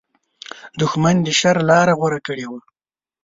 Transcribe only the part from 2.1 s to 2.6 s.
کړې وي